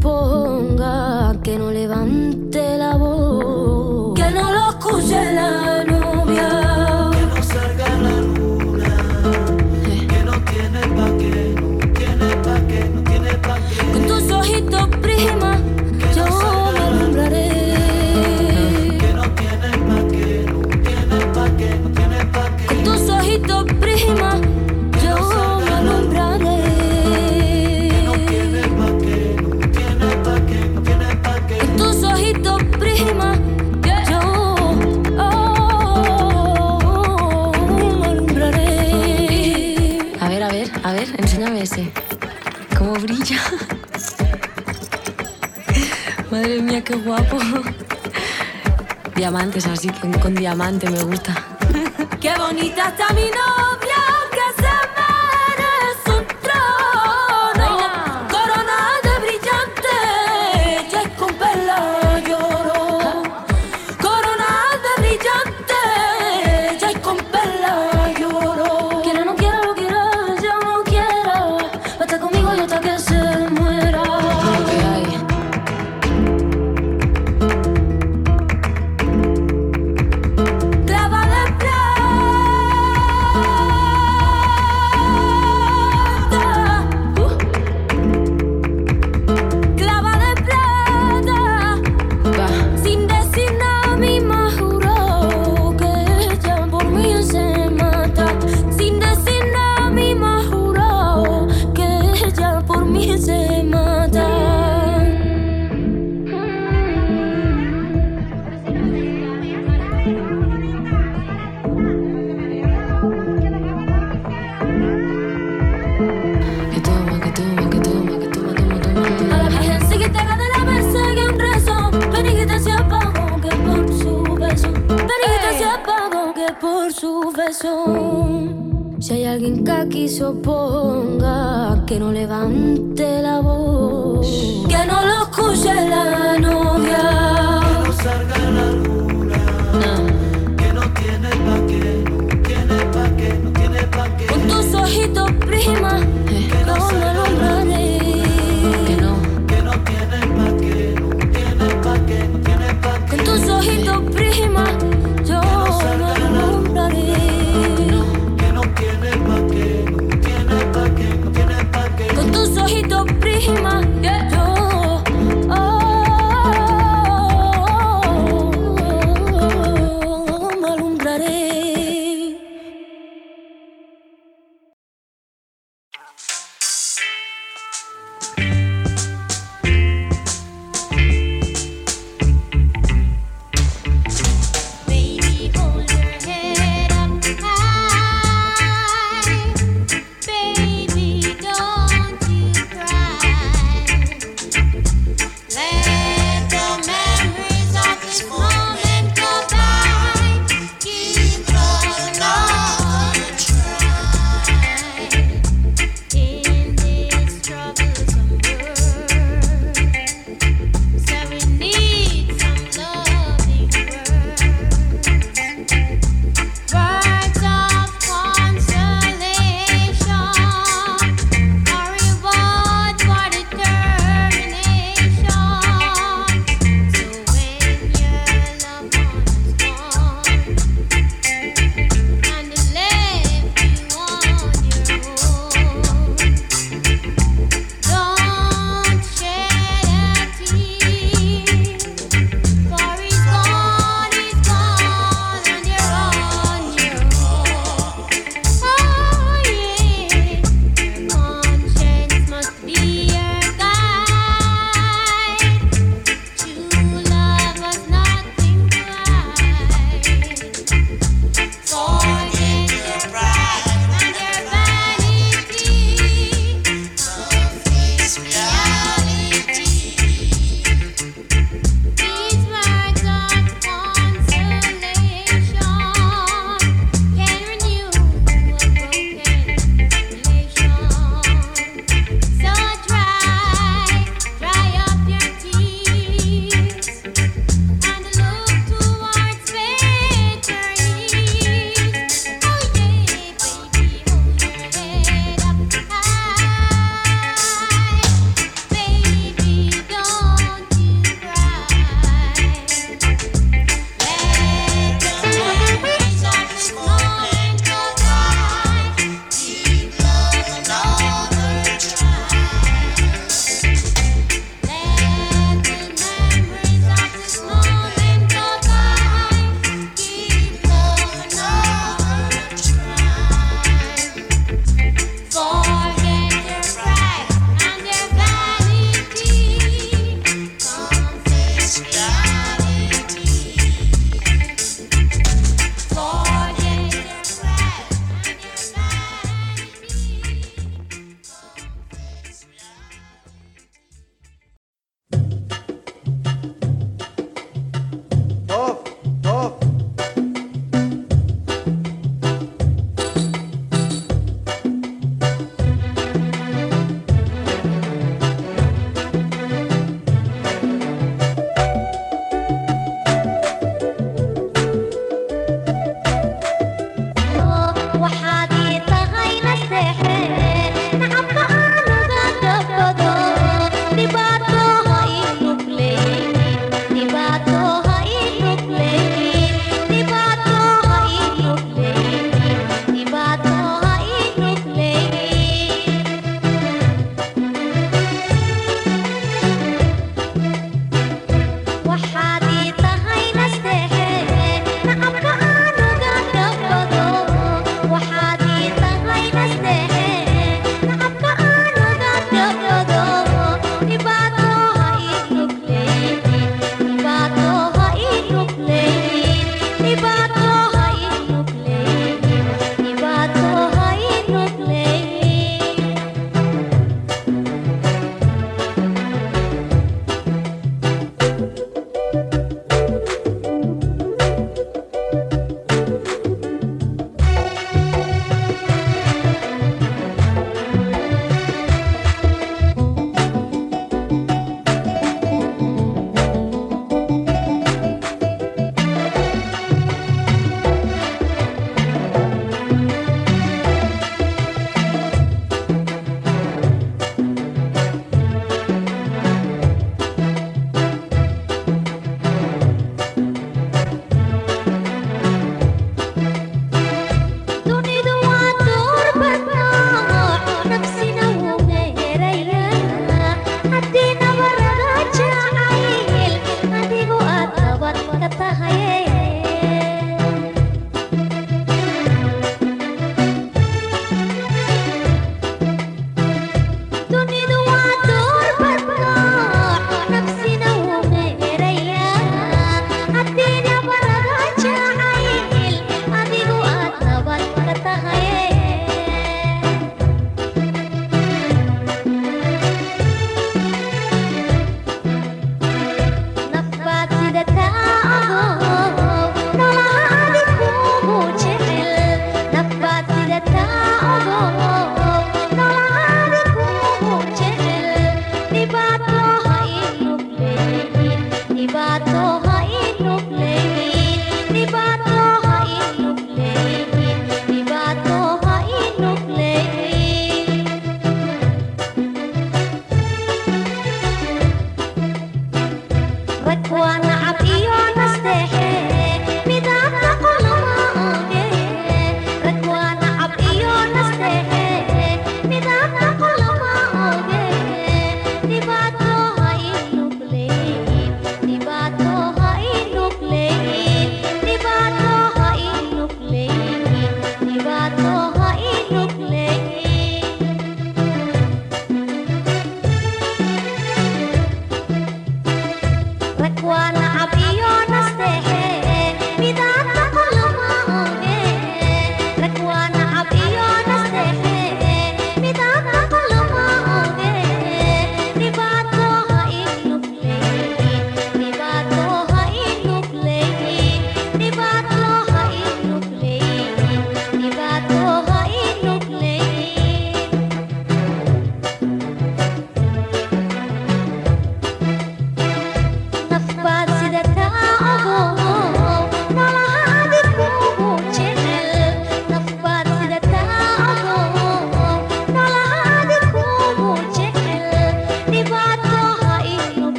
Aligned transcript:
Boy. 0.00 0.51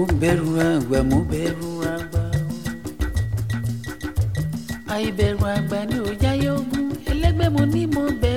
mo 0.00 0.06
bẹ̀rù 0.20 0.48
àgbà 0.70 0.98
mo 1.10 1.18
bẹ̀rù 1.30 1.70
àgbà 1.94 2.22
àìbẹ̀rù 4.94 5.44
àgbà 5.56 5.78
ni 5.88 5.96
ò 6.08 6.12
mo. 7.94 8.29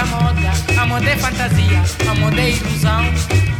da 0.00 0.06
moda, 0.06 0.80
a 0.80 0.86
moda 0.86 1.10
é 1.10 1.16
fantasia, 1.16 1.82
moda 2.18 2.40
é 2.40 2.50
ilusão. 2.50 3.04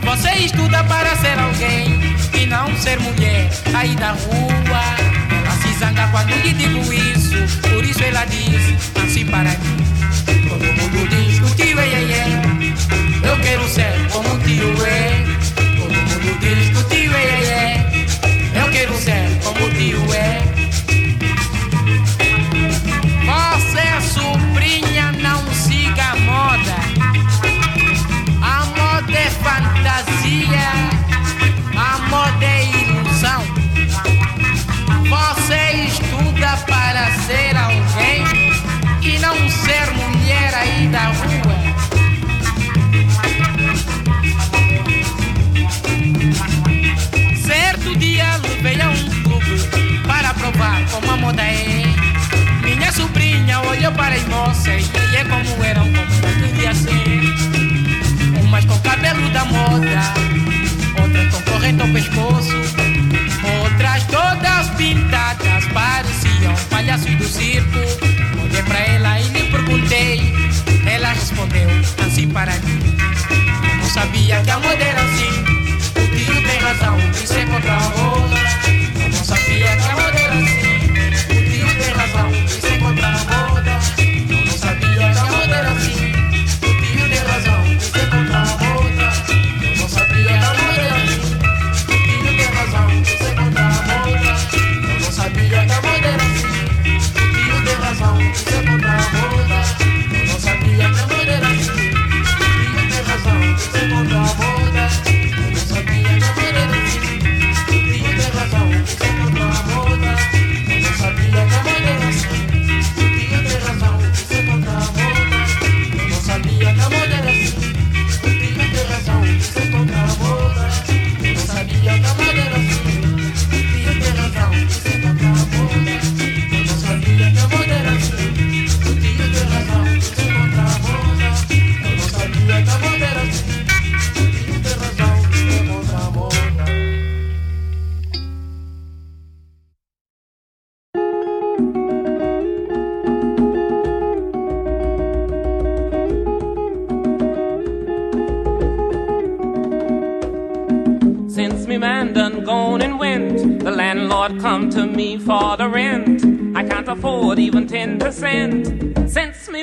Você 0.04 0.30
estuda 0.44 0.82
para 0.84 1.14
ser 1.16 1.38
alguém 1.38 2.16
e 2.34 2.46
não 2.46 2.74
ser 2.78 2.98
mulher 3.00 3.50
aí 3.74 3.94
da 3.96 4.12
rua. 4.12 4.82
Ela 5.30 5.50
se 5.62 5.78
zanga 5.78 6.08
quando 6.08 6.30
lhe 6.42 6.52
digo 6.54 6.92
isso, 6.92 7.68
por 7.68 7.84
isso 7.84 8.02
ela 8.02 8.24
diz 8.24 8.74
assim 9.04 9.26
para 9.26 9.50
mim. 9.50 9.76
Todo 10.48 10.64
mundo 10.64 11.08
diz 11.10 11.38
o 11.40 11.54
tio 11.56 11.78
é, 11.78 11.88
é, 11.88 12.02
é. 12.02 13.28
eu 13.28 13.36
quero 13.42 13.68
ser 13.68 13.92
como 14.10 14.32
o 14.34 14.38
tio 14.38 14.86
é. 14.86 15.24
Todo 15.54 15.92
mundo 15.92 16.38
diz 16.40 16.78
o 16.78 16.84
tio 16.88 17.14
é, 17.14 17.22
é, 17.22 17.44
é. 17.44 17.49
Olhei 53.80 53.92
para 53.92 54.14
as 54.14 54.24
moças 54.26 54.90
e 55.10 55.16
é 55.16 55.24
como 55.24 55.64
eram, 55.64 55.84
como 55.90 56.46
devia 56.46 56.74
ser. 56.74 57.22
Umas 58.38 58.62
com 58.66 58.78
cabelo 58.80 59.26
da 59.30 59.42
moda, 59.46 60.02
outras 61.00 61.34
com 61.34 61.50
correto 61.50 61.82
ao 61.84 61.88
pescoço, 61.88 62.56
outras 63.62 64.04
todas 64.04 64.68
pintadas, 64.76 65.64
pareciam 65.72 66.54
palhaços 66.68 67.14
do 67.14 67.24
circo. 67.26 67.78
Olhei 68.42 68.62
pra 68.64 68.78
ela 68.80 69.18
e 69.18 69.28
lhe 69.28 69.50
perguntei, 69.50 70.34
ela 70.86 71.14
respondeu 71.14 71.70
assim 72.06 72.28
para 72.28 72.52
mim. 72.56 72.96
Não 73.80 73.88
sabia 73.88 74.42
que 74.42 74.50
a 74.50 74.60
moda 74.60 74.84
era 74.84 75.00
assim, 75.00 75.42
o 75.96 76.16
tio 76.18 76.34
tem 76.46 76.58
razão, 76.60 76.98
isso 77.14 77.32
é 77.32 77.46
contra 77.46 77.99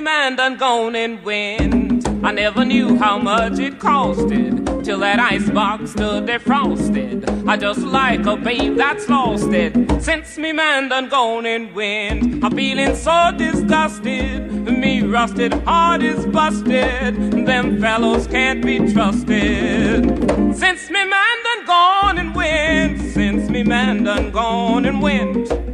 man 0.07 0.37
done 0.37 0.55
gone 0.55 0.95
and 0.95 1.21
went. 1.21 2.07
I 2.23 2.31
never 2.31 2.63
knew 2.63 2.97
how 2.97 3.17
much 3.17 3.59
it 3.59 3.77
costed 3.77 4.85
till 4.85 4.99
that 4.99 5.19
icebox 5.19 5.91
stood 5.91 6.27
defrosted. 6.27 7.45
I 7.45 7.57
just 7.57 7.81
like 7.81 8.25
a 8.25 8.37
babe 8.37 8.77
that's 8.77 9.09
lost 9.09 9.49
it. 9.51 9.73
Since 10.01 10.37
me 10.37 10.53
man 10.53 10.87
done 10.87 11.09
gone 11.09 11.45
and 11.45 11.75
went, 11.75 12.41
I'm 12.41 12.55
feeling 12.55 12.95
so 12.95 13.33
disgusted. 13.37 14.49
Me 14.81 15.01
rusted 15.01 15.51
heart 15.65 16.01
is 16.01 16.25
busted. 16.27 17.45
Them 17.45 17.81
fellows 17.81 18.27
can't 18.27 18.63
be 18.65 18.77
trusted. 18.93 20.05
Since 20.55 20.89
me 20.89 21.03
man 21.15 21.37
done 21.47 21.65
gone 21.65 22.17
and 22.17 22.33
went, 22.33 23.01
since 23.11 23.49
me 23.49 23.61
man 23.63 24.05
done 24.05 24.31
gone 24.31 24.85
and 24.85 25.01
went 25.01 25.66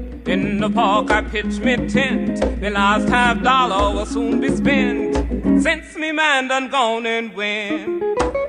the 0.63 0.69
park, 0.69 1.11
I 1.11 1.21
pitch 1.21 1.59
me 1.59 1.75
tent. 1.89 2.39
The 2.61 2.69
last 2.69 3.09
half 3.09 3.43
dollar 3.43 3.93
will 3.93 4.05
soon 4.05 4.39
be 4.39 4.47
spent 4.47 5.61
since 5.61 5.95
me 5.97 6.13
man 6.13 6.47
done 6.47 6.69
gone 6.69 7.05
and 7.05 7.33
went. 7.33 8.42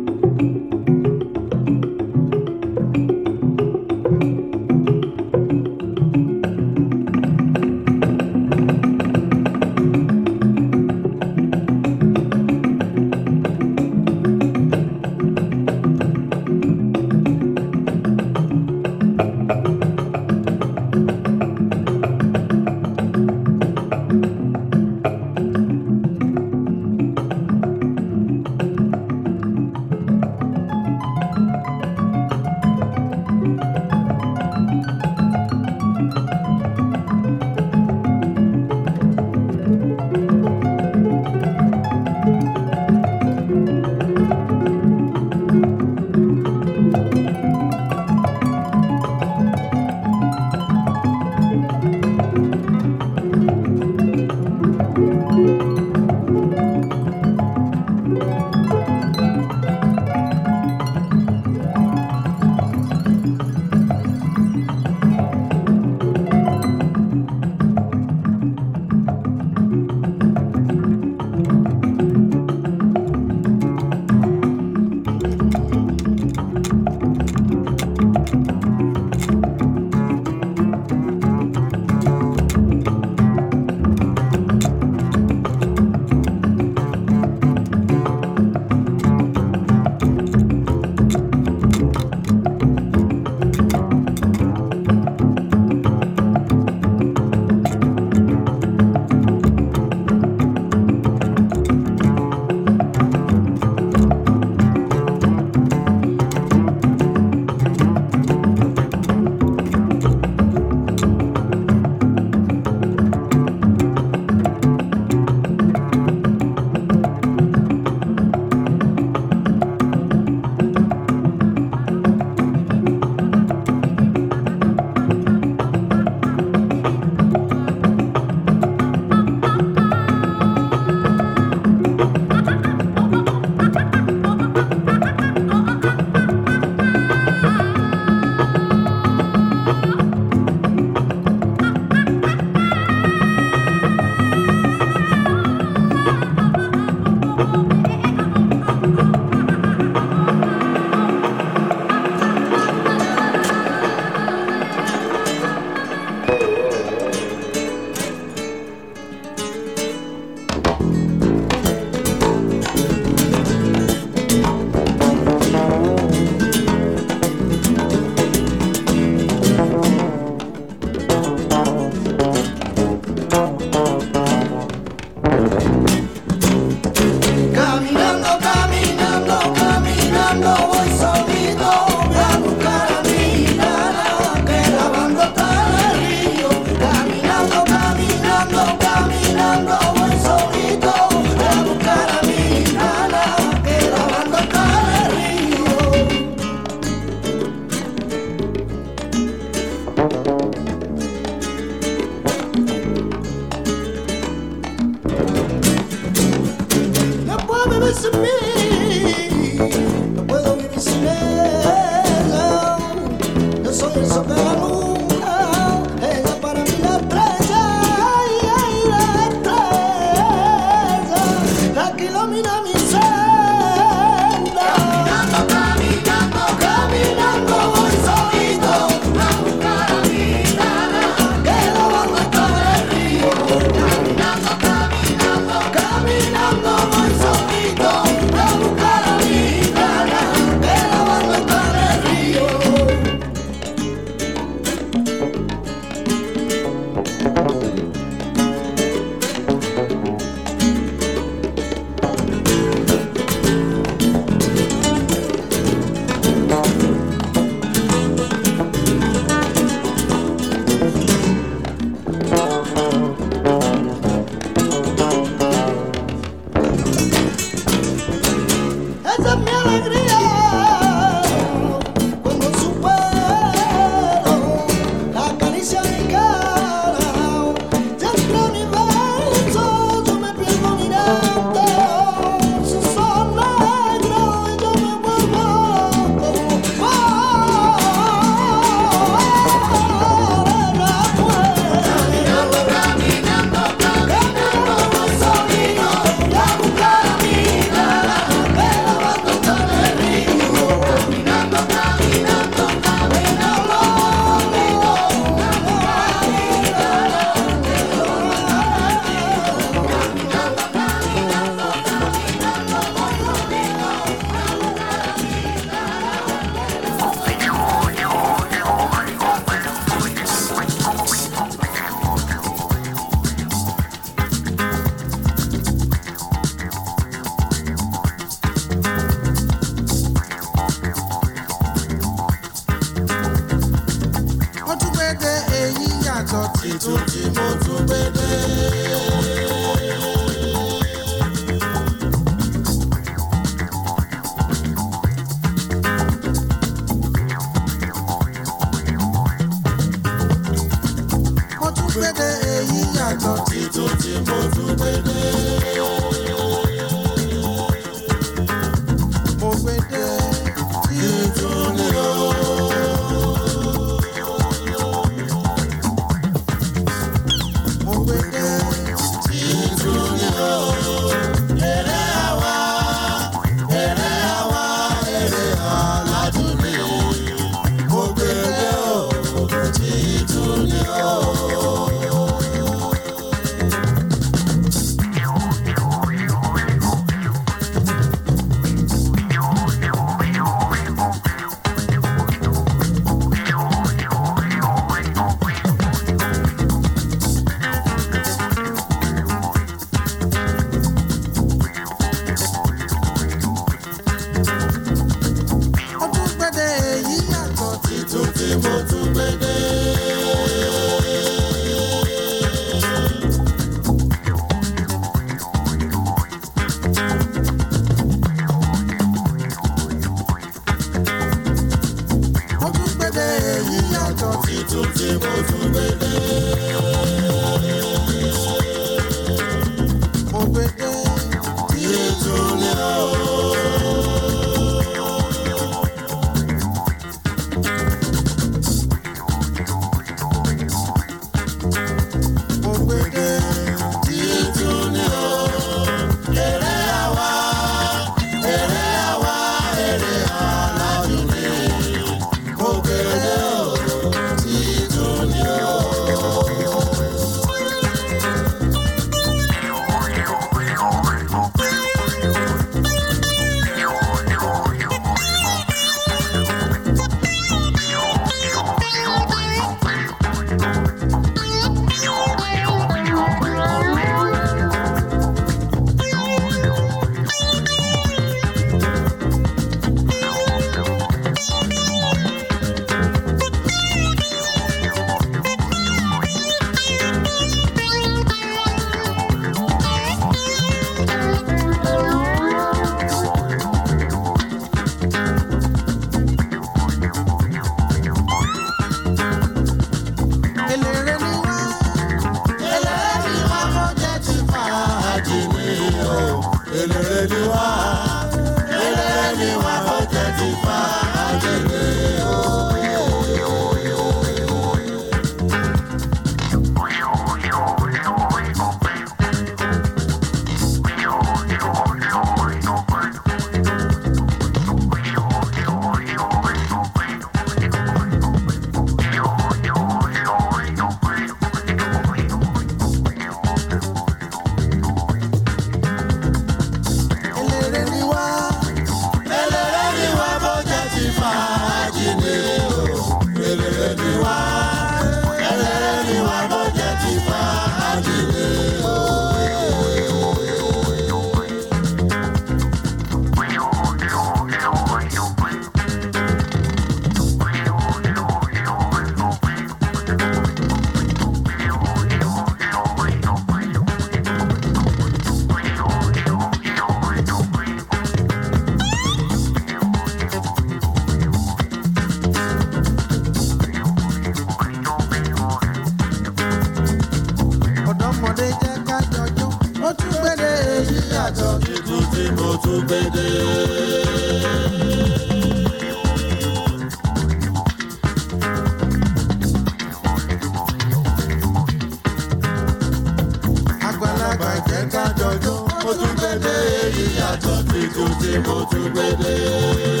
you. 598.89 600.00